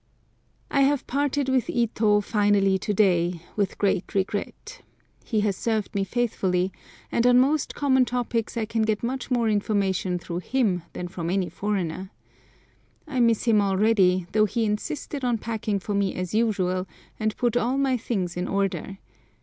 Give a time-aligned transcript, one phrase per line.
[0.71, 4.81] I have parted with Ito finally to day, with great regret.
[5.23, 6.71] He has served me faithfully,
[7.11, 11.29] and on most common topics I can get much more information through him than from
[11.29, 12.09] any foreigner.
[13.07, 16.87] I miss him already, though he insisted on packing for me as usual,
[17.19, 18.97] and put all my things in order.